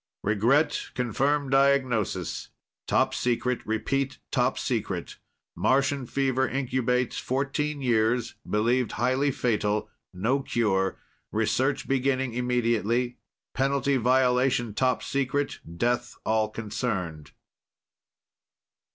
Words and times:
Regret 0.23 0.89
confirm 0.95 1.47
diagnosis. 1.51 2.49
Topsecret. 2.87 3.61
Repeat 3.65 4.17
topsecret. 4.31 5.17
Martian 5.55 6.07
fever 6.07 6.49
incubates 6.49 7.19
fourteen 7.19 7.83
years, 7.83 8.33
believed 8.49 8.93
highly 8.93 9.29
fatal. 9.29 9.91
No 10.11 10.39
cure, 10.41 10.97
research 11.31 11.87
beginning 11.87 12.33
immediately. 12.33 13.19
Penalty 13.53 13.97
violation 13.97 14.73
topsecret, 14.73 15.59
death 15.77 16.17
all 16.25 16.49
concerned. 16.49 17.33